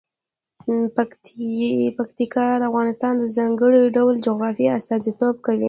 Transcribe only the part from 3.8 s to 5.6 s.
ډول جغرافیه استازیتوب کوي.